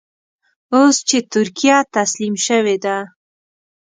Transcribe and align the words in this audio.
اوس 0.75 0.95
چې 1.09 1.17
ترکیه 1.33 1.77
تسليم 1.95 2.35
شوې 2.45 2.75
ده. 2.83 2.97